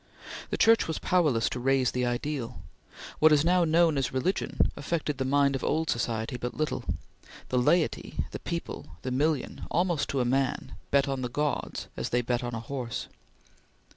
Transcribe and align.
The 0.49 0.57
Church 0.57 0.87
was 0.87 0.97
powerless 0.97 1.47
to 1.49 1.59
raise 1.59 1.91
the 1.91 2.07
ideal. 2.07 2.63
What 3.19 3.31
is 3.31 3.45
now 3.45 3.63
known 3.63 3.99
as 3.99 4.11
religion 4.11 4.71
affected 4.75 5.19
the 5.19 5.25
mind 5.25 5.55
of 5.55 5.63
old 5.63 5.91
society 5.91 6.37
but 6.37 6.55
little. 6.55 6.83
The 7.49 7.59
laity, 7.59 8.25
the 8.31 8.39
people, 8.39 8.87
the 9.03 9.11
million, 9.11 9.67
almost 9.69 10.09
to 10.09 10.19
a 10.19 10.25
man, 10.25 10.73
bet 10.89 11.07
on 11.07 11.21
the 11.21 11.29
gods 11.29 11.87
as 11.95 12.09
they 12.09 12.23
bet 12.23 12.43
on 12.43 12.55
a 12.55 12.59
horse. 12.61 13.09